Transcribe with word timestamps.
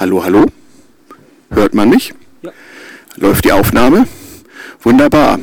Hallo, 0.00 0.24
hallo? 0.24 0.46
Hört 1.50 1.74
man 1.74 1.90
mich? 1.90 2.14
Ja. 2.40 2.52
Läuft 3.16 3.44
die 3.44 3.52
Aufnahme? 3.52 4.06
Wunderbar. 4.80 5.38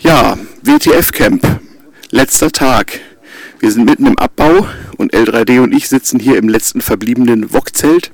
Ja, 0.00 0.36
WTF 0.62 1.12
Camp. 1.12 1.60
Letzter 2.10 2.50
Tag. 2.50 2.98
Wir 3.60 3.70
sind 3.70 3.84
mitten 3.84 4.08
im 4.08 4.18
Abbau 4.18 4.66
und 4.96 5.14
L3D 5.14 5.60
und 5.60 5.72
ich 5.72 5.88
sitzen 5.88 6.18
hier 6.18 6.38
im 6.38 6.48
letzten 6.48 6.80
verbliebenen 6.80 7.52
Wok-Zelt 7.52 8.10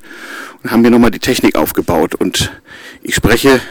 und 0.62 0.70
haben 0.70 0.82
hier 0.82 0.90
nochmal 0.90 1.12
die 1.12 1.18
Technik 1.18 1.56
aufgebaut. 1.56 2.14
Und 2.14 2.52
ich 3.02 3.14
spreche 3.14 3.62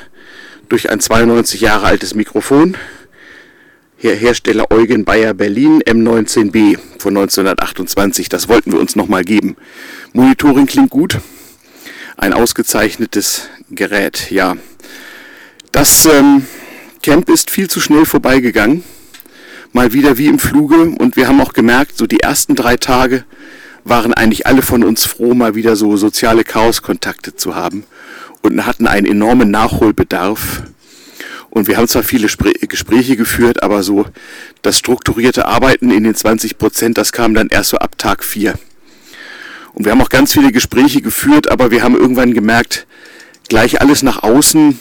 durch 0.69 0.89
ein 0.89 0.99
92 0.99 1.61
Jahre 1.61 1.85
altes 1.85 2.15
Mikrofon. 2.15 2.75
Her 3.97 4.15
Hersteller 4.15 4.71
Eugen 4.71 5.05
Bayer 5.05 5.35
Berlin 5.35 5.83
M19B 5.83 6.79
von 6.97 7.15
1928. 7.15 8.29
Das 8.29 8.49
wollten 8.49 8.71
wir 8.71 8.79
uns 8.79 8.95
nochmal 8.95 9.23
geben. 9.23 9.57
Monitoring 10.13 10.65
klingt 10.65 10.89
gut. 10.89 11.19
Ein 12.17 12.33
ausgezeichnetes 12.33 13.49
Gerät, 13.69 14.31
ja. 14.31 14.57
Das 15.71 16.05
ähm, 16.05 16.45
Camp 17.01 17.29
ist 17.29 17.49
viel 17.49 17.69
zu 17.69 17.79
schnell 17.79 18.05
vorbeigegangen. 18.05 18.83
Mal 19.71 19.93
wieder 19.93 20.17
wie 20.17 20.27
im 20.27 20.39
Fluge. 20.39 20.89
Und 20.97 21.15
wir 21.15 21.27
haben 21.27 21.39
auch 21.39 21.53
gemerkt, 21.53 21.97
so 21.97 22.07
die 22.07 22.19
ersten 22.19 22.55
drei 22.55 22.75
Tage 22.75 23.23
waren 23.83 24.13
eigentlich 24.13 24.47
alle 24.47 24.61
von 24.61 24.83
uns 24.83 25.05
froh, 25.05 25.33
mal 25.33 25.55
wieder 25.55 25.75
so 25.75 25.95
soziale 25.95 26.43
Chaoskontakte 26.43 27.35
zu 27.35 27.55
haben 27.55 27.85
und 28.41 28.65
hatten 28.65 28.87
einen 28.87 29.07
enormen 29.07 29.49
Nachholbedarf 29.49 30.63
und 31.57 31.67
wir 31.67 31.77
haben 31.77 31.87
zwar 31.87 32.03
viele 32.03 32.29
Spr 32.29 32.51
Gespräche 32.67 33.17
geführt, 33.17 33.63
aber 33.63 33.81
so 33.81 34.05
das 34.61 34.77
strukturierte 34.77 35.47
Arbeiten 35.47 35.89
in 35.89 36.03
den 36.03 36.13
20 36.13 36.57
Prozent, 36.57 36.97
das 36.97 37.11
kam 37.11 37.33
dann 37.33 37.47
erst 37.49 37.71
so 37.71 37.77
ab 37.77 37.97
Tag 37.97 38.23
4. 38.23 38.53
Und 39.77 39.85
wir 39.85 39.91
haben 39.91 40.01
auch 40.01 40.09
ganz 40.09 40.33
viele 40.33 40.51
Gespräche 40.51 41.01
geführt, 41.01 41.51
aber 41.51 41.69
wir 41.69 41.83
haben 41.83 41.95
irgendwann 41.95 42.33
gemerkt, 42.33 42.87
gleich 43.47 43.79
alles 43.79 44.01
nach 44.01 44.23
außen 44.23 44.79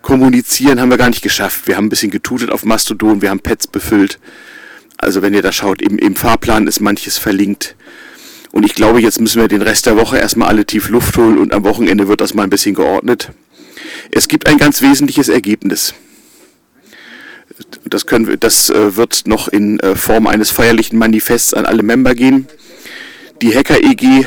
kommunizieren 0.00 0.80
haben 0.80 0.88
wir 0.88 0.96
gar 0.96 1.10
nicht 1.10 1.20
geschafft. 1.20 1.68
Wir 1.68 1.76
haben 1.76 1.86
ein 1.86 1.90
bisschen 1.90 2.10
getutet 2.10 2.50
auf 2.50 2.64
Mastodon, 2.64 3.20
wir 3.20 3.28
haben 3.28 3.40
Pads 3.40 3.66
befüllt. 3.66 4.18
Also 4.96 5.20
wenn 5.20 5.34
ihr 5.34 5.42
da 5.42 5.52
schaut, 5.52 5.82
im, 5.82 5.98
im 5.98 6.16
Fahrplan 6.16 6.66
ist 6.68 6.80
manches 6.80 7.18
verlinkt. 7.18 7.76
Und 8.50 8.64
ich 8.64 8.74
glaube, 8.74 9.02
jetzt 9.02 9.20
müssen 9.20 9.42
wir 9.42 9.48
den 9.48 9.60
Rest 9.60 9.84
der 9.84 9.98
Woche 9.98 10.16
erstmal 10.16 10.48
alle 10.48 10.64
tief 10.64 10.88
Luft 10.88 11.18
holen 11.18 11.36
und 11.36 11.52
am 11.52 11.64
Wochenende 11.64 12.08
wird 12.08 12.22
das 12.22 12.32
mal 12.32 12.44
ein 12.44 12.50
bisschen 12.50 12.74
geordnet. 12.74 13.28
Es 14.10 14.26
gibt 14.26 14.48
ein 14.48 14.56
ganz 14.56 14.80
wesentliches 14.80 15.28
Ergebnis. 15.28 15.92
Das, 17.84 18.06
können 18.06 18.26
wir, 18.26 18.38
das 18.38 18.70
äh, 18.70 18.96
wird 18.96 19.26
noch 19.26 19.48
in 19.48 19.80
äh, 19.80 19.96
Form 19.96 20.26
eines 20.26 20.50
feierlichen 20.50 20.98
Manifests 20.98 21.52
an 21.52 21.66
alle 21.66 21.82
Member 21.82 22.14
gehen. 22.14 22.48
Die 23.42 23.52
Hacker 23.56 23.82
EG 23.82 24.24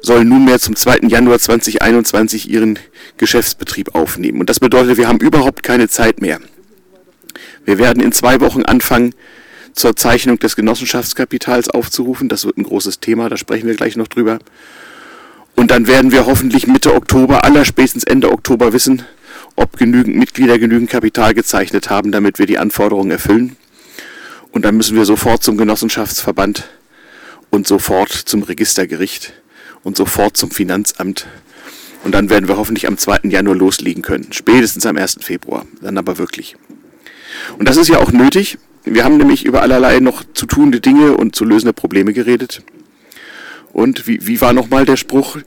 soll 0.00 0.24
nunmehr 0.24 0.58
zum 0.58 0.74
2. 0.74 1.00
Januar 1.08 1.38
2021 1.38 2.48
ihren 2.48 2.78
Geschäftsbetrieb 3.18 3.94
aufnehmen. 3.94 4.40
Und 4.40 4.48
das 4.48 4.58
bedeutet, 4.58 4.96
wir 4.96 5.06
haben 5.06 5.18
überhaupt 5.18 5.62
keine 5.62 5.88
Zeit 5.88 6.22
mehr. 6.22 6.40
Wir 7.66 7.76
werden 7.76 8.02
in 8.02 8.10
zwei 8.10 8.40
Wochen 8.40 8.62
anfangen, 8.62 9.14
zur 9.74 9.96
Zeichnung 9.96 10.38
des 10.38 10.56
Genossenschaftskapitals 10.56 11.68
aufzurufen. 11.68 12.30
Das 12.30 12.46
wird 12.46 12.56
ein 12.56 12.62
großes 12.62 13.00
Thema, 13.00 13.28
da 13.28 13.36
sprechen 13.36 13.66
wir 13.66 13.74
gleich 13.74 13.96
noch 13.96 14.08
drüber. 14.08 14.38
Und 15.54 15.70
dann 15.70 15.86
werden 15.86 16.10
wir 16.10 16.24
hoffentlich 16.24 16.66
Mitte 16.66 16.94
Oktober, 16.94 17.44
aller 17.44 17.66
spätestens 17.66 18.04
Ende 18.04 18.32
Oktober 18.32 18.72
wissen, 18.72 19.02
ob 19.56 19.76
genügend 19.76 20.16
Mitglieder 20.16 20.58
genügend 20.58 20.88
Kapital 20.88 21.34
gezeichnet 21.34 21.90
haben, 21.90 22.12
damit 22.12 22.38
wir 22.38 22.46
die 22.46 22.56
Anforderungen 22.56 23.10
erfüllen. 23.10 23.56
Und 24.52 24.64
dann 24.64 24.74
müssen 24.78 24.96
wir 24.96 25.04
sofort 25.04 25.42
zum 25.42 25.58
Genossenschaftsverband 25.58 26.66
und 27.50 27.66
sofort 27.66 28.10
zum 28.12 28.42
Registergericht 28.42 29.32
und 29.82 29.96
sofort 29.96 30.36
zum 30.36 30.50
Finanzamt. 30.50 31.26
Und 32.04 32.12
dann 32.12 32.30
werden 32.30 32.48
wir 32.48 32.56
hoffentlich 32.56 32.86
am 32.86 32.96
2. 32.96 33.20
Januar 33.24 33.56
loslegen 33.56 34.02
können. 34.02 34.32
Spätestens 34.32 34.86
am 34.86 34.96
1. 34.96 35.18
Februar. 35.20 35.66
Dann 35.82 35.98
aber 35.98 36.18
wirklich. 36.18 36.56
Und 37.58 37.68
das 37.68 37.76
ist 37.76 37.88
ja 37.88 37.98
auch 37.98 38.12
nötig. 38.12 38.58
Wir 38.84 39.04
haben 39.04 39.16
nämlich 39.16 39.44
über 39.44 39.62
allerlei 39.62 40.00
noch 40.00 40.24
zu 40.32 40.46
tunende 40.46 40.80
Dinge 40.80 41.16
und 41.16 41.34
zu 41.34 41.44
lösende 41.44 41.72
Probleme 41.72 42.12
geredet. 42.12 42.62
Und 43.72 44.06
wie, 44.06 44.26
wie 44.26 44.40
war 44.40 44.52
nochmal 44.52 44.86
der 44.86 44.96
Spruch? 44.96 45.38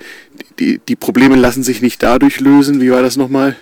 Die, 0.59 0.79
die 0.87 0.95
Probleme 0.95 1.35
lassen 1.35 1.63
sich 1.63 1.81
nicht 1.81 2.03
dadurch 2.03 2.39
lösen. 2.39 2.81
Wie 2.81 2.91
war 2.91 3.01
das 3.01 3.17
nochmal? 3.17 3.55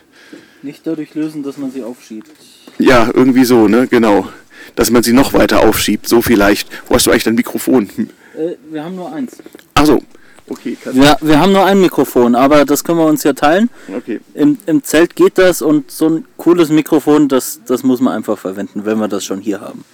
Nicht 0.62 0.86
dadurch 0.86 1.16
lösen, 1.16 1.44
dass 1.44 1.58
man 1.58 1.72
sie 1.72 1.84
aufschiebt. 1.84 2.30
Ja, 2.78 3.10
irgendwie 3.14 3.46
so, 3.46 3.68
ne? 3.68 3.88
Genau. 3.88 4.28
Dass 4.76 4.92
man 4.92 5.04
sie 5.04 5.14
noch 5.14 5.34
weiter 5.34 5.62
aufschiebt. 5.62 6.08
So 6.08 6.22
vielleicht. 6.22 6.70
Wo 6.88 6.96
hast 6.96 7.06
du 7.06 7.12
eigentlich 7.12 7.24
dein 7.24 7.36
Mikrofon? 7.36 7.90
Äh, 8.38 8.56
wir 8.72 8.84
haben 8.84 8.96
nur 8.96 9.12
eins. 9.12 9.38
Ach 9.76 9.86
so. 9.86 10.00
Okay, 10.52 10.76
wir, 10.94 11.16
wir 11.22 11.40
haben 11.40 11.52
nur 11.52 11.64
ein 11.64 11.80
Mikrofon, 11.80 12.34
aber 12.34 12.66
das 12.66 12.84
können 12.84 12.98
wir 12.98 13.06
uns 13.06 13.24
ja 13.24 13.34
teilen. 13.34 13.70
Okay. 13.96 14.20
Im, 14.34 14.58
Im 14.66 14.84
Zelt 14.84 15.16
geht 15.16 15.38
das 15.38 15.62
und 15.62 15.92
so 15.92 16.10
ein 16.10 16.26
cooles 16.38 16.70
Mikrofon, 16.70 17.28
das, 17.28 17.62
das 17.68 17.84
muss 17.84 18.02
man 18.02 18.16
einfach 18.16 18.38
verwenden, 18.38 18.84
wenn 18.84 18.98
wir 18.98 19.08
das 19.08 19.24
schon 19.24 19.42
hier 19.42 19.62
haben. 19.62 19.86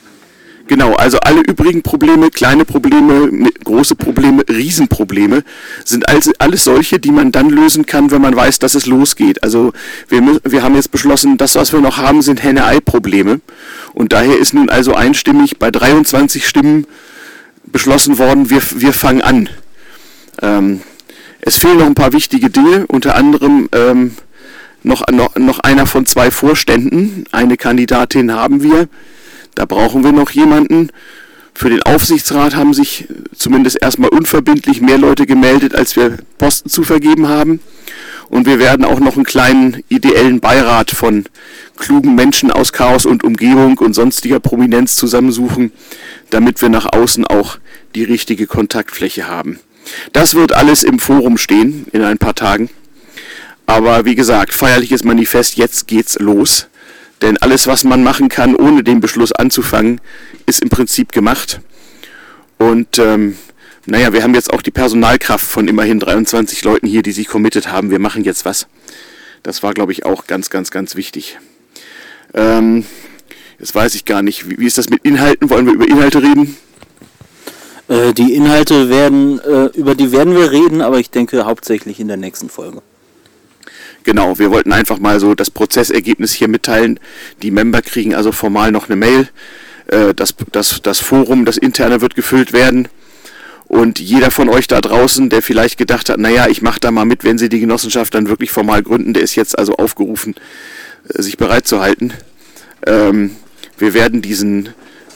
Genau, 0.68 0.94
also 0.94 1.19
alle 1.19 1.41
übrigen 1.41 1.84
Probleme, 1.84 2.31
kleine 2.31 2.66
Probleme, 2.66 3.50
große 3.63 3.96
Probleme, 3.96 4.44
Riesenprobleme, 4.50 5.44
sind 5.84 6.09
also 6.09 6.31
alles 6.40 6.63
solche, 6.63 7.00
die 7.00 7.12
man 7.12 7.31
dann 7.31 7.50
lösen 7.50 7.85
kann, 7.85 8.09
wenn 8.09 8.22
man 8.22 8.35
weiß, 8.35 8.57
dass 8.57 8.73
es 8.73 8.88
losgeht. 8.88 9.44
Also 9.44 9.73
wir, 10.07 10.23
wir 10.44 10.63
haben 10.63 10.73
jetzt 10.73 10.91
beschlossen, 10.91 11.38
das, 11.38 11.53
was 11.56 11.72
wir 11.72 11.81
noch 11.81 11.97
haben, 11.97 12.23
sind 12.23 12.41
Henne-Ei-Probleme. 12.41 13.41
Und 13.94 14.12
daher 14.12 14.40
ist 14.40 14.56
nun 14.56 14.69
also 14.69 14.96
einstimmig 14.96 15.59
bei 15.59 15.69
23 15.69 16.47
Stimmen 16.47 16.88
beschlossen 17.71 18.17
worden, 18.17 18.49
wir, 18.49 18.61
wir 18.75 18.93
fangen 18.93 19.21
an. 19.21 19.49
Ähm, 20.41 20.81
es 21.41 21.57
fehlen 21.57 21.77
noch 21.77 21.85
ein 21.85 21.95
paar 21.95 22.13
wichtige 22.13 22.49
Dinge, 22.49 22.85
unter 22.87 23.15
anderem 23.15 23.69
ähm, 23.71 24.15
noch, 24.83 25.05
noch, 25.11 25.35
noch 25.35 25.59
einer 25.59 25.85
von 25.85 26.05
zwei 26.05 26.31
Vorständen. 26.31 27.25
Eine 27.31 27.57
Kandidatin 27.57 28.33
haben 28.33 28.63
wir. 28.63 28.87
Da 29.55 29.65
brauchen 29.65 30.03
wir 30.03 30.11
noch 30.11 30.31
jemanden. 30.31 30.89
Für 31.53 31.69
den 31.69 31.83
Aufsichtsrat 31.83 32.55
haben 32.55 32.73
sich 32.73 33.07
zumindest 33.33 33.81
erstmal 33.81 34.09
unverbindlich 34.09 34.81
mehr 34.81 34.97
Leute 34.97 35.25
gemeldet, 35.25 35.73
als 35.73 35.95
wir 35.95 36.17
Posten 36.37 36.69
zu 36.69 36.83
vergeben 36.83 37.29
haben. 37.29 37.61
Und 38.27 38.45
wir 38.45 38.59
werden 38.59 38.83
auch 38.83 38.99
noch 38.99 39.15
einen 39.15 39.25
kleinen 39.25 39.83
ideellen 39.87 40.39
Beirat 40.41 40.91
von 40.91 41.25
klugen 41.77 42.15
Menschen 42.15 42.51
aus 42.51 42.73
Chaos 42.73 43.05
und 43.05 43.23
Umgebung 43.23 43.77
und 43.77 43.93
sonstiger 43.93 44.39
Prominenz 44.39 44.95
zusammensuchen, 44.95 45.71
damit 46.29 46.61
wir 46.61 46.69
nach 46.69 46.85
außen 46.91 47.25
auch 47.25 47.57
die 47.93 48.03
richtige 48.03 48.47
Kontaktfläche 48.47 49.27
haben. 49.27 49.59
Das 50.13 50.33
wird 50.33 50.53
alles 50.53 50.83
im 50.83 50.99
Forum 50.99 51.37
stehen 51.37 51.85
in 51.91 52.03
ein 52.03 52.17
paar 52.17 52.35
Tagen. 52.35 52.69
Aber 53.65 54.05
wie 54.05 54.15
gesagt, 54.15 54.53
feierliches 54.53 55.03
Manifest, 55.03 55.57
jetzt 55.57 55.87
geht's 55.87 56.17
los. 56.19 56.67
Denn 57.21 57.37
alles, 57.37 57.67
was 57.67 57.83
man 57.83 58.03
machen 58.03 58.29
kann, 58.29 58.55
ohne 58.55 58.83
den 58.83 58.99
Beschluss 58.99 59.31
anzufangen, 59.31 60.01
ist 60.45 60.61
im 60.61 60.69
Prinzip 60.69 61.11
gemacht. 61.11 61.61
Und 62.57 62.99
ähm, 62.99 63.37
naja, 63.85 64.13
wir 64.13 64.23
haben 64.23 64.33
jetzt 64.33 64.51
auch 64.51 64.61
die 64.61 64.71
Personalkraft 64.71 65.45
von 65.45 65.67
immerhin 65.67 65.99
23 65.99 66.63
Leuten 66.63 66.87
hier, 66.87 67.01
die 67.01 67.11
sich 67.11 67.27
committed 67.27 67.71
haben. 67.71 67.91
Wir 67.91 67.99
machen 67.99 68.23
jetzt 68.23 68.45
was. 68.45 68.67
Das 69.43 69.63
war, 69.63 69.73
glaube 69.73 69.91
ich, 69.91 70.05
auch 70.05 70.27
ganz, 70.27 70.49
ganz, 70.49 70.71
ganz 70.71 70.95
wichtig. 70.95 71.37
Ähm, 72.33 72.85
jetzt 73.59 73.75
weiß 73.75 73.95
ich 73.95 74.05
gar 74.05 74.21
nicht, 74.21 74.49
wie, 74.49 74.59
wie 74.59 74.66
ist 74.66 74.77
das 74.77 74.89
mit 74.89 75.03
Inhalten? 75.03 75.49
Wollen 75.49 75.66
wir 75.66 75.73
über 75.73 75.88
Inhalte 75.88 76.21
reden? 76.21 76.57
Äh, 77.88 78.13
die 78.13 78.33
Inhalte 78.33 78.89
werden, 78.89 79.39
äh, 79.39 79.66
über 79.77 79.95
die 79.95 80.11
werden 80.11 80.35
wir 80.35 80.51
reden, 80.51 80.81
aber 80.81 80.99
ich 80.99 81.09
denke 81.09 81.45
hauptsächlich 81.45 81.99
in 81.99 82.07
der 82.07 82.17
nächsten 82.17 82.49
Folge. 82.49 82.81
Genau, 84.03 84.38
wir 84.38 84.51
wollten 84.51 84.71
einfach 84.71 84.99
mal 84.99 85.19
so 85.19 85.33
das 85.33 85.49
Prozessergebnis 85.49 86.31
hier 86.31 86.47
mitteilen. 86.47 86.99
Die 87.41 87.49
Member 87.51 87.81
kriegen 87.81 88.13
also 88.13 88.31
formal 88.31 88.71
noch 88.71 88.88
eine 88.88 88.95
Mail. 88.95 89.29
Äh, 89.87 90.13
das, 90.13 90.35
das, 90.51 90.81
das 90.81 90.99
Forum, 90.99 91.45
das 91.45 91.57
interne 91.57 92.01
wird 92.01 92.16
gefüllt 92.16 92.53
werden. 92.53 92.87
Und 93.67 93.99
jeder 93.99 94.29
von 94.29 94.47
euch 94.49 94.67
da 94.67 94.79
draußen, 94.79 95.29
der 95.29 95.41
vielleicht 95.41 95.79
gedacht 95.79 96.09
hat, 96.09 96.19
naja, 96.19 96.47
ich 96.47 96.61
mache 96.61 96.79
da 96.79 96.91
mal 96.91 97.05
mit, 97.05 97.23
wenn 97.23 97.39
sie 97.39 97.49
die 97.49 97.59
Genossenschaft 97.59 98.13
dann 98.13 98.29
wirklich 98.29 98.52
formal 98.52 98.84
gründen, 98.84 99.13
der 99.13 99.23
ist 99.23 99.35
jetzt 99.35 99.57
also 99.57 99.75
aufgerufen, 99.78 100.35
äh, 101.09 101.22
sich 101.22 101.37
bereit 101.37 101.67
zu 101.67 101.81
halten. 101.81 102.13
Ähm, 102.85 103.35
wir 103.77 103.93
werden 103.93 104.22
diesen 104.22 104.69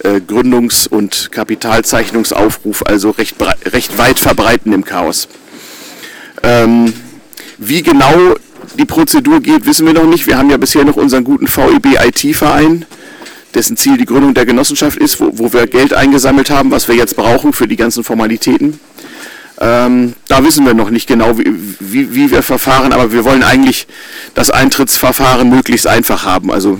äh, 0.04 0.22
Gründungs- 0.26 0.88
und 0.88 1.32
Kapitalzeichnungsaufruf 1.32 2.86
also 2.86 3.12
recht, 3.12 3.36
recht 3.66 3.98
weit 3.98 4.20
verbreiten 4.20 4.74
im 4.74 4.86
Chaos. 4.86 5.28
Ähm, 6.44 6.94
wie 7.58 7.82
genau 7.84 8.36
die 8.78 8.86
Prozedur 8.86 9.42
geht, 9.42 9.66
wissen 9.66 9.86
wir 9.86 9.94
noch 9.94 10.06
nicht. 10.06 10.28
Wir 10.28 10.38
haben 10.38 10.50
ja 10.50 10.58
bisher 10.58 10.86
noch 10.86 10.96
unseren 10.96 11.24
guten 11.24 11.48
VEB 11.48 11.98
IT-Verein, 12.06 12.86
dessen 13.54 13.78
Ziel 13.78 13.98
die 13.98 14.06
Gründung 14.06 14.34
der 14.34 14.46
Genossenschaft 14.46 14.98
ist, 14.98 15.20
wo, 15.20 15.32
wo 15.34 15.54
wir 15.54 15.68
Geld 15.68 15.94
eingesammelt 15.94 16.50
haben, 16.50 16.72
was 16.72 16.88
wir 16.88 16.96
jetzt 16.96 17.16
brauchen 17.16 17.52
für 17.52 17.68
die 17.68 17.76
ganzen 17.76 18.04
Formalitäten. 18.04 18.80
Ähm, 19.60 20.14
da 20.30 20.44
wissen 20.46 20.66
wir 20.66 20.74
noch 20.74 20.90
nicht 20.90 21.08
genau, 21.08 21.38
wie, 21.38 21.54
wie, 21.80 22.16
wie, 22.16 22.32
wir 22.32 22.44
verfahren, 22.44 22.94
aber 22.94 23.12
wir 23.12 23.26
wollen 23.26 23.44
eigentlich 23.44 23.88
das 24.34 24.50
Eintrittsverfahren 24.52 25.50
möglichst 25.50 25.86
einfach 25.86 26.24
haben. 26.24 26.50
Also 26.52 26.80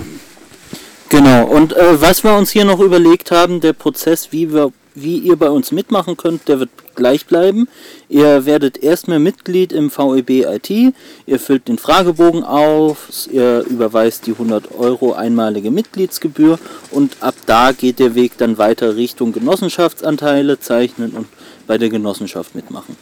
genau, 1.10 1.46
und 1.46 1.74
äh, 1.74 2.00
was 2.00 2.24
wir 2.24 2.34
uns 2.34 2.50
hier 2.50 2.64
noch 2.64 2.80
überlegt 2.80 3.30
haben, 3.30 3.60
der 3.60 3.74
Prozess, 3.74 4.32
wie 4.32 4.52
wir 4.52 4.72
wie 4.94 5.18
ihr 5.18 5.36
bei 5.36 5.50
uns 5.50 5.72
mitmachen 5.72 6.16
könnt, 6.16 6.48
der 6.48 6.60
wird 6.60 6.70
gleich 6.94 7.26
bleiben. 7.26 7.68
Ihr 8.08 8.44
werdet 8.44 8.82
erstmal 8.82 9.18
Mitglied 9.18 9.72
im 9.72 9.90
VEB 9.90 10.46
IT, 10.46 10.70
ihr 10.70 11.38
füllt 11.38 11.68
den 11.68 11.78
Fragebogen 11.78 12.44
auf, 12.44 13.08
ihr 13.30 13.64
überweist 13.68 14.26
die 14.26 14.32
100 14.32 14.74
Euro 14.78 15.12
einmalige 15.12 15.70
Mitgliedsgebühr 15.70 16.58
und 16.90 17.16
ab 17.20 17.34
da 17.46 17.72
geht 17.72 17.98
der 17.98 18.14
Weg 18.14 18.36
dann 18.38 18.58
weiter 18.58 18.96
Richtung 18.96 19.32
Genossenschaftsanteile 19.32 20.58
zeichnen 20.58 21.12
und 21.12 21.26
bei 21.66 21.78
der 21.78 21.88
Genossenschaft 21.88 22.54
mitmachen 22.54 22.96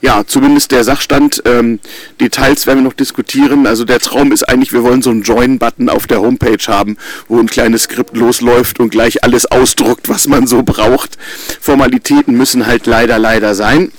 ja, 0.00 0.24
zumindest 0.26 0.72
der 0.72 0.84
Sachstand. 0.84 1.42
Ähm, 1.44 1.80
Details 2.20 2.66
werden 2.66 2.80
wir 2.80 2.84
noch 2.84 2.92
diskutieren. 2.92 3.66
Also 3.66 3.84
der 3.84 3.98
Traum 3.98 4.32
ist 4.32 4.48
eigentlich, 4.48 4.72
wir 4.72 4.82
wollen 4.82 5.02
so 5.02 5.10
einen 5.10 5.22
Join-Button 5.22 5.88
auf 5.88 6.06
der 6.06 6.20
Homepage 6.20 6.64
haben, 6.66 6.96
wo 7.28 7.38
ein 7.38 7.48
kleines 7.48 7.84
Skript 7.84 8.16
losläuft 8.16 8.80
und 8.80 8.90
gleich 8.90 9.24
alles 9.24 9.46
ausdruckt, 9.46 10.08
was 10.08 10.28
man 10.28 10.46
so 10.46 10.62
braucht. 10.62 11.18
Formalitäten 11.60 12.36
müssen 12.36 12.66
halt 12.66 12.86
leider, 12.86 13.18
leider 13.18 13.54
sein. 13.54 13.92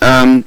Ähm, 0.00 0.44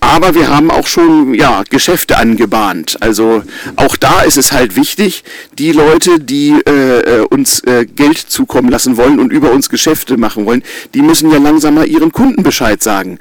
aber 0.00 0.34
wir 0.34 0.48
haben 0.48 0.70
auch 0.70 0.86
schon 0.86 1.34
ja, 1.34 1.62
Geschäfte 1.68 2.16
angebahnt. 2.16 2.96
Also 3.00 3.42
auch 3.76 3.96
da 3.96 4.22
ist 4.22 4.38
es 4.38 4.50
halt 4.52 4.74
wichtig, 4.74 5.24
die 5.58 5.72
Leute, 5.72 6.18
die 6.18 6.56
äh, 6.66 7.00
äh, 7.00 7.20
uns 7.26 7.60
äh, 7.64 7.84
Geld 7.84 8.18
zukommen 8.18 8.70
lassen 8.70 8.96
wollen 8.96 9.20
und 9.20 9.30
über 9.30 9.52
uns 9.52 9.68
Geschäfte 9.68 10.16
machen 10.16 10.46
wollen, 10.46 10.62
die 10.94 11.02
müssen 11.02 11.30
ja 11.30 11.38
langsam 11.38 11.74
mal 11.74 11.86
ihren 11.86 12.12
Kunden 12.12 12.42
Bescheid 12.42 12.82
sagen. 12.82 13.18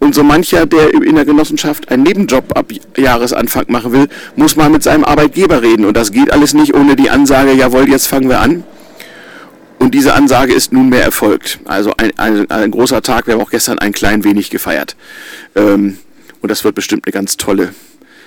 Und 0.00 0.14
so 0.14 0.24
mancher, 0.24 0.66
der 0.66 0.92
in 0.92 1.14
der 1.14 1.24
Genossenschaft 1.24 1.90
einen 1.90 2.02
Nebenjob 2.02 2.56
ab 2.56 2.72
Jahresanfang 2.96 3.66
machen 3.68 3.92
will, 3.92 4.08
muss 4.34 4.56
mal 4.56 4.68
mit 4.68 4.82
seinem 4.82 5.04
Arbeitgeber 5.04 5.62
reden. 5.62 5.84
Und 5.84 5.96
das 5.96 6.12
geht 6.12 6.32
alles 6.32 6.54
nicht 6.54 6.74
ohne 6.74 6.96
die 6.96 7.08
Ansage, 7.08 7.52
jawohl, 7.52 7.88
jetzt 7.88 8.08
fangen 8.08 8.28
wir 8.28 8.40
an. 8.40 8.64
Und 9.78 9.94
diese 9.94 10.14
Ansage 10.14 10.52
ist 10.54 10.72
nunmehr 10.72 11.02
erfolgt. 11.02 11.60
Also 11.66 11.92
ein, 11.96 12.10
ein, 12.18 12.50
ein 12.50 12.70
großer 12.70 13.02
Tag, 13.02 13.26
wir 13.26 13.34
haben 13.34 13.40
auch 13.40 13.50
gestern 13.50 13.78
ein 13.78 13.92
klein 13.92 14.24
wenig 14.24 14.50
gefeiert. 14.50 14.96
Ähm, 15.54 15.98
und 16.40 16.50
das 16.50 16.64
wird 16.64 16.74
bestimmt 16.74 17.06
eine 17.06 17.12
ganz 17.12 17.36
tolle, 17.36 17.74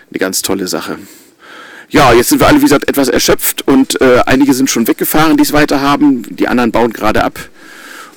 eine 0.10 0.20
ganz 0.20 0.42
tolle 0.42 0.68
Sache. 0.68 0.98
Ja, 1.90 2.14
jetzt 2.14 2.30
sind 2.30 2.40
wir 2.40 2.48
alle, 2.48 2.58
wie 2.58 2.66
gesagt, 2.66 2.88
etwas 2.88 3.08
erschöpft 3.08 3.68
und 3.68 4.00
äh, 4.00 4.22
einige 4.26 4.54
sind 4.54 4.70
schon 4.70 4.88
weggefahren, 4.88 5.38
die 5.38 5.44
es 5.44 5.54
weiter 5.54 5.82
haben. 5.82 6.24
Die 6.30 6.48
anderen 6.48 6.72
bauen 6.72 6.94
gerade 6.94 7.24
ab. 7.24 7.40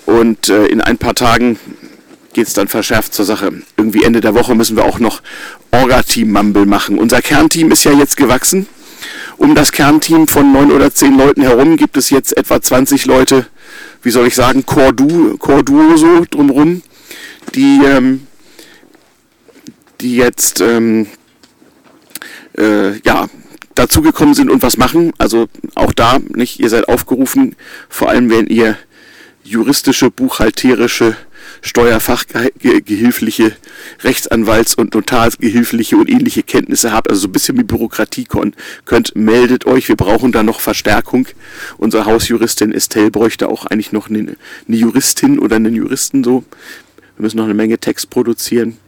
Und 0.04 0.50
äh, 0.50 0.66
in 0.66 0.82
ein 0.82 0.98
paar 0.98 1.14
Tagen 1.14 1.58
geht 2.34 2.48
es 2.48 2.52
dann 2.52 2.68
verschärft 2.68 3.14
zur 3.14 3.24
Sache. 3.24 3.50
Irgendwie 3.76 4.04
Ende 4.04 4.20
der 4.20 4.34
Woche 4.34 4.54
müssen 4.54 4.76
wir 4.76 4.84
auch 4.84 4.98
noch 4.98 5.22
Orga-Team-Mumble 5.70 6.66
machen. 6.66 6.98
Unser 6.98 7.22
Kernteam 7.22 7.70
ist 7.70 7.84
ja 7.84 7.92
jetzt 7.92 8.16
gewachsen. 8.16 8.66
Um 9.38 9.54
das 9.54 9.72
Kernteam 9.72 10.28
von 10.28 10.52
neun 10.52 10.70
oder 10.70 10.92
zehn 10.92 11.16
Leuten 11.16 11.42
herum 11.42 11.76
gibt 11.76 11.96
es 11.96 12.10
jetzt 12.10 12.36
etwa 12.36 12.60
20 12.60 13.06
Leute, 13.06 13.46
wie 14.02 14.10
soll 14.10 14.26
ich 14.26 14.34
sagen, 14.34 14.66
Core-Duo 14.66 15.36
Core 15.38 15.64
so 15.96 16.24
drumherum, 16.30 16.82
die 17.54 17.80
ähm, 17.84 18.26
die 20.02 20.16
jetzt 20.16 20.60
ähm, 20.60 21.06
äh, 22.58 22.98
ja, 23.00 23.28
dazugekommen 23.74 24.34
sind 24.34 24.50
und 24.50 24.62
was 24.62 24.76
machen. 24.76 25.12
Also 25.18 25.48
auch 25.74 25.92
da, 25.92 26.18
nicht, 26.34 26.60
ihr 26.60 26.68
seid 26.68 26.88
aufgerufen, 26.88 27.56
vor 27.88 28.10
allem 28.10 28.28
wenn 28.28 28.46
ihr 28.46 28.76
juristische, 29.44 30.10
buchhalterische, 30.10 31.16
steuerfachgehilfliche, 31.60 33.56
Rechtsanwalts- 34.02 34.76
und 34.76 34.94
Notarsgehilfliche 34.94 35.96
und 35.96 36.08
ähnliche 36.08 36.42
Kenntnisse 36.42 36.92
habt, 36.92 37.08
also 37.08 37.22
so 37.22 37.28
ein 37.28 37.32
bisschen 37.32 37.56
mit 37.56 37.66
Bürokratie 37.66 38.24
könnt, 38.24 39.16
meldet 39.16 39.66
euch. 39.66 39.88
Wir 39.88 39.96
brauchen 39.96 40.32
da 40.32 40.42
noch 40.42 40.60
Verstärkung. 40.60 41.26
Unsere 41.78 42.04
Hausjuristin 42.04 42.72
Estelle 42.72 43.10
bräuchte 43.10 43.48
auch 43.48 43.66
eigentlich 43.66 43.92
noch 43.92 44.08
eine, 44.08 44.36
eine 44.68 44.76
Juristin 44.76 45.38
oder 45.38 45.56
einen 45.56 45.74
Juristen 45.74 46.22
so. 46.24 46.44
Wir 47.16 47.24
müssen 47.24 47.36
noch 47.38 47.44
eine 47.44 47.54
Menge 47.54 47.78
Text 47.78 48.10
produzieren. 48.10 48.78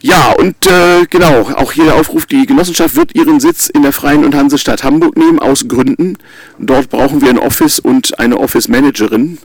Ja, 0.00 0.32
und 0.38 0.54
äh, 0.66 1.06
genau, 1.10 1.42
auch 1.56 1.72
hier 1.72 1.84
der 1.84 1.96
Aufruf, 1.96 2.26
die 2.26 2.46
Genossenschaft 2.46 2.94
wird 2.94 3.16
ihren 3.16 3.40
Sitz 3.40 3.68
in 3.68 3.82
der 3.82 3.92
Freien 3.92 4.24
und 4.24 4.36
Hansestadt 4.36 4.84
Hamburg 4.84 5.16
nehmen, 5.16 5.40
aus 5.40 5.66
Gründen. 5.66 6.16
Dort 6.60 6.88
brauchen 6.88 7.20
wir 7.20 7.30
ein 7.30 7.38
Office 7.38 7.80
und 7.80 8.16
eine 8.20 8.38
Office-Managerin. 8.38 9.38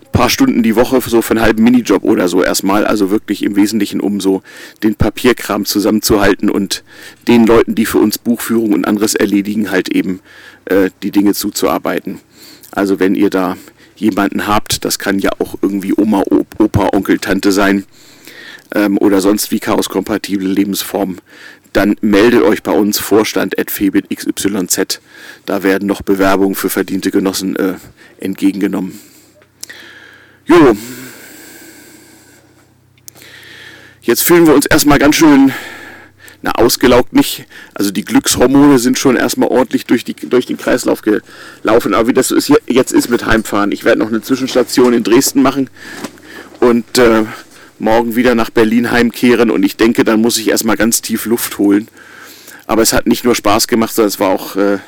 Ein 0.00 0.12
paar 0.12 0.28
Stunden 0.28 0.64
die 0.64 0.74
Woche, 0.74 1.00
so 1.00 1.22
für 1.22 1.34
einen 1.34 1.42
halben 1.42 1.62
Minijob 1.62 2.02
oder 2.02 2.26
so 2.26 2.42
erstmal. 2.42 2.84
Also 2.84 3.10
wirklich 3.10 3.44
im 3.44 3.54
Wesentlichen, 3.54 4.00
um 4.00 4.20
so 4.20 4.42
den 4.82 4.96
Papierkram 4.96 5.64
zusammenzuhalten 5.64 6.50
und 6.50 6.82
den 7.28 7.46
Leuten, 7.46 7.76
die 7.76 7.86
für 7.86 7.98
uns 7.98 8.18
Buchführung 8.18 8.72
und 8.72 8.88
anderes 8.88 9.14
erledigen, 9.14 9.70
halt 9.70 9.90
eben 9.90 10.18
äh, 10.64 10.90
die 11.04 11.12
Dinge 11.12 11.34
zuzuarbeiten. 11.34 12.18
Also 12.72 12.98
wenn 12.98 13.14
ihr 13.14 13.30
da 13.30 13.56
jemanden 13.94 14.48
habt, 14.48 14.84
das 14.84 14.98
kann 14.98 15.20
ja 15.20 15.30
auch 15.38 15.54
irgendwie 15.62 15.94
Oma, 15.96 16.24
Opa, 16.58 16.88
Onkel, 16.92 17.20
Tante 17.20 17.52
sein, 17.52 17.84
ähm, 18.74 18.98
oder 18.98 19.20
sonst 19.20 19.50
wie 19.50 19.60
chaoskompatible 19.60 20.48
Lebensformen, 20.48 21.20
dann 21.72 21.96
meldet 22.00 22.42
euch 22.42 22.62
bei 22.62 22.72
uns 22.72 22.98
Vorstand 22.98 23.58
at 23.58 23.68
XYZ. 23.68 25.00
Da 25.46 25.62
werden 25.62 25.86
noch 25.86 26.02
Bewerbungen 26.02 26.54
für 26.54 26.68
verdiente 26.68 27.10
Genossen 27.10 27.56
äh, 27.56 27.74
entgegengenommen. 28.18 28.98
Jo. 30.46 30.76
Jetzt 34.02 34.22
fühlen 34.22 34.46
wir 34.46 34.54
uns 34.54 34.66
erstmal 34.66 34.98
ganz 34.98 35.16
schön 35.16 35.52
na, 36.42 36.52
ausgelaugt 36.52 37.12
nicht. 37.12 37.44
Also 37.74 37.90
die 37.90 38.04
Glückshormone 38.04 38.78
sind 38.78 38.98
schon 38.98 39.16
erstmal 39.16 39.50
ordentlich 39.50 39.84
durch, 39.86 40.04
die, 40.04 40.14
durch 40.14 40.46
den 40.46 40.56
Kreislauf 40.56 41.02
gelaufen. 41.02 41.94
Aber 41.94 42.08
wie 42.08 42.14
das 42.14 42.30
ist, 42.30 42.50
jetzt 42.66 42.92
ist 42.92 43.10
mit 43.10 43.26
Heimfahren. 43.26 43.72
Ich 43.72 43.84
werde 43.84 43.98
noch 43.98 44.08
eine 44.08 44.22
Zwischenstation 44.22 44.94
in 44.94 45.04
Dresden 45.04 45.42
machen 45.42 45.68
und 46.60 46.98
äh, 46.98 47.24
morgen 47.80 48.16
wieder 48.16 48.34
nach 48.34 48.50
Berlin 48.50 48.90
heimkehren 48.90 49.50
und 49.50 49.62
ich 49.62 49.76
denke, 49.76 50.04
dann 50.04 50.20
muss 50.20 50.38
ich 50.38 50.50
erstmal 50.50 50.76
ganz 50.76 51.02
tief 51.02 51.26
Luft 51.26 51.58
holen. 51.58 51.88
Aber 52.66 52.82
es 52.82 52.92
hat 52.92 53.06
nicht 53.06 53.24
nur 53.24 53.34
Spaß 53.34 53.66
gemacht, 53.68 53.94
sondern 53.94 54.08
es 54.08 54.20
war 54.20 54.28
auch 54.28 54.56
äh, 54.56 54.78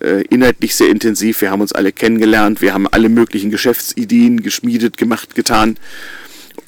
äh, 0.00 0.22
inhaltlich 0.30 0.74
sehr 0.74 0.88
intensiv. 0.88 1.40
Wir 1.40 1.50
haben 1.50 1.60
uns 1.60 1.72
alle 1.72 1.92
kennengelernt, 1.92 2.60
wir 2.60 2.74
haben 2.74 2.86
alle 2.86 3.08
möglichen 3.08 3.50
Geschäftsideen 3.50 4.42
geschmiedet, 4.42 4.96
gemacht, 4.96 5.34
getan. 5.34 5.76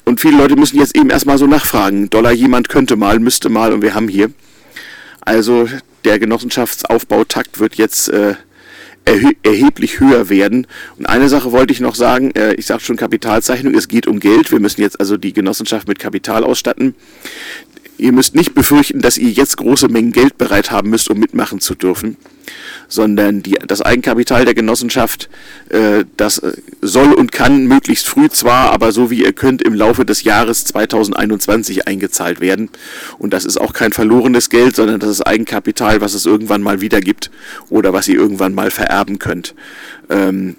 Und 0.03 0.19
viele 0.19 0.37
Leute 0.37 0.55
müssen 0.55 0.79
jetzt 0.79 0.95
eben 0.95 1.09
erstmal 1.09 1.37
so 1.37 1.47
nachfragen. 1.47 2.09
Dollar 2.09 2.31
jemand 2.31 2.69
könnte 2.69 2.95
mal, 2.95 3.19
müsste 3.19 3.49
mal 3.49 3.73
und 3.73 3.81
wir 3.81 3.93
haben 3.93 4.07
hier. 4.07 4.31
Also 5.21 5.67
der 6.03 6.19
Genossenschaftsaufbautakt 6.19 7.59
wird 7.59 7.75
jetzt 7.75 8.09
äh, 8.09 8.35
erheblich 9.05 9.99
höher 9.99 10.29
werden. 10.29 10.67
Und 10.97 11.05
eine 11.05 11.29
Sache 11.29 11.51
wollte 11.51 11.73
ich 11.73 11.79
noch 11.79 11.95
sagen, 11.95 12.31
äh, 12.31 12.53
ich 12.55 12.65
sage 12.65 12.81
schon 12.81 12.97
Kapitalzeichnung, 12.97 13.75
es 13.75 13.87
geht 13.87 14.07
um 14.07 14.19
Geld. 14.19 14.51
Wir 14.51 14.59
müssen 14.59 14.81
jetzt 14.81 14.99
also 14.99 15.17
die 15.17 15.33
Genossenschaft 15.33 15.87
mit 15.87 15.99
Kapital 15.99 16.43
ausstatten. 16.43 16.95
Ihr 17.97 18.11
müsst 18.11 18.35
nicht 18.35 18.53
befürchten, 18.53 18.99
dass 18.99 19.17
ihr 19.17 19.29
jetzt 19.29 19.57
große 19.57 19.87
Mengen 19.87 20.11
Geld 20.11 20.37
bereit 20.37 20.71
haben 20.71 20.89
müsst, 20.89 21.09
um 21.09 21.17
mitmachen 21.17 21.61
zu 21.61 21.75
dürfen 21.75 22.17
sondern 22.87 23.43
die, 23.43 23.57
das 23.65 23.81
Eigenkapital 23.81 24.45
der 24.45 24.53
Genossenschaft, 24.53 25.29
äh, 25.69 26.05
das 26.17 26.39
äh, 26.39 26.53
soll 26.81 27.13
und 27.13 27.31
kann 27.31 27.65
möglichst 27.65 28.07
früh 28.07 28.29
zwar, 28.29 28.71
aber 28.71 28.91
so 28.91 29.09
wie 29.09 29.23
ihr 29.23 29.33
könnt, 29.33 29.61
im 29.61 29.73
Laufe 29.73 30.05
des 30.05 30.23
Jahres 30.23 30.65
2021 30.65 31.87
eingezahlt 31.87 32.41
werden. 32.41 32.69
Und 33.17 33.33
das 33.33 33.45
ist 33.45 33.57
auch 33.57 33.73
kein 33.73 33.93
verlorenes 33.93 34.49
Geld, 34.49 34.75
sondern 34.75 34.99
das 34.99 35.09
ist 35.09 35.21
Eigenkapital, 35.21 36.01
was 36.01 36.13
es 36.13 36.25
irgendwann 36.25 36.61
mal 36.61 36.81
wieder 36.81 37.01
gibt 37.01 37.31
oder 37.69 37.93
was 37.93 38.07
ihr 38.07 38.15
irgendwann 38.15 38.53
mal 38.53 38.71
vererben 38.71 39.19
könnt. 39.19 39.55
Ähm, 40.09 40.55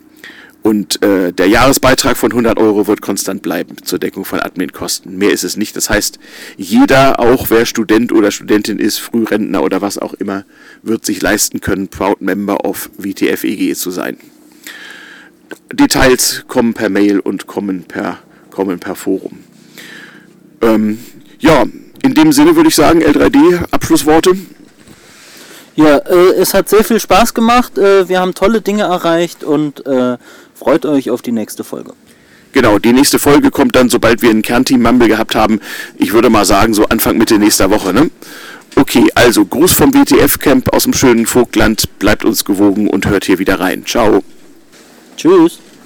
und 0.66 1.00
äh, 1.00 1.32
der 1.32 1.46
Jahresbeitrag 1.46 2.16
von 2.16 2.32
100 2.32 2.58
Euro 2.58 2.88
wird 2.88 3.00
konstant 3.00 3.40
bleiben 3.40 3.76
zur 3.84 4.00
Deckung 4.00 4.24
von 4.24 4.40
Adminkosten. 4.40 5.16
Mehr 5.16 5.30
ist 5.30 5.44
es 5.44 5.56
nicht. 5.56 5.76
Das 5.76 5.88
heißt, 5.88 6.18
jeder, 6.56 7.20
auch 7.20 7.50
wer 7.50 7.66
Student 7.66 8.10
oder 8.10 8.32
Studentin 8.32 8.80
ist, 8.80 8.98
Frührentner 8.98 9.62
oder 9.62 9.80
was 9.80 9.96
auch 9.96 10.12
immer, 10.14 10.44
wird 10.82 11.06
sich 11.06 11.22
leisten 11.22 11.60
können, 11.60 11.86
Proud 11.86 12.20
Member 12.20 12.64
of 12.64 12.90
WTF 12.98 13.44
EG 13.44 13.76
zu 13.76 13.92
sein. 13.92 14.16
Details 15.72 16.42
kommen 16.48 16.74
per 16.74 16.88
Mail 16.88 17.20
und 17.20 17.46
kommen 17.46 17.84
per, 17.84 18.18
kommen 18.50 18.80
per 18.80 18.96
Forum. 18.96 19.38
Ähm, 20.62 20.98
ja, 21.38 21.62
in 22.02 22.14
dem 22.14 22.32
Sinne 22.32 22.56
würde 22.56 22.70
ich 22.70 22.74
sagen, 22.74 23.04
L3D, 23.04 23.70
Abschlussworte. 23.70 24.32
Ja, 25.76 25.98
äh, 25.98 26.34
es 26.38 26.54
hat 26.54 26.68
sehr 26.68 26.84
viel 26.84 26.98
Spaß 26.98 27.34
gemacht. 27.34 27.78
Äh, 27.78 28.08
wir 28.08 28.20
haben 28.20 28.34
tolle 28.34 28.60
Dinge 28.60 28.84
erreicht 28.84 29.44
und 29.44 29.86
äh, 29.86 30.16
Freut 30.56 30.86
euch 30.86 31.10
auf 31.10 31.20
die 31.22 31.32
nächste 31.32 31.64
Folge. 31.64 31.92
Genau, 32.52 32.78
die 32.78 32.92
nächste 32.92 33.18
Folge 33.18 33.50
kommt 33.50 33.76
dann, 33.76 33.90
sobald 33.90 34.22
wir 34.22 34.30
ein 34.30 34.40
Kernteam 34.40 34.82
Mumble 34.82 35.08
gehabt 35.08 35.34
haben. 35.34 35.60
Ich 35.98 36.14
würde 36.14 36.30
mal 36.30 36.46
sagen, 36.46 36.72
so 36.72 36.86
Anfang 36.86 37.18
Mitte 37.18 37.38
nächster 37.38 37.70
Woche, 37.70 37.92
ne? 37.92 38.10
Okay, 38.74 39.06
also 39.14 39.44
Gruß 39.44 39.72
vom 39.72 39.92
WTF-Camp 39.92 40.72
aus 40.72 40.84
dem 40.84 40.94
schönen 40.94 41.26
Vogtland. 41.26 41.98
Bleibt 41.98 42.24
uns 42.24 42.44
gewogen 42.44 42.88
und 42.88 43.06
hört 43.06 43.26
hier 43.26 43.38
wieder 43.38 43.60
rein. 43.60 43.84
Ciao. 43.84 44.22
Tschüss. 45.16 45.58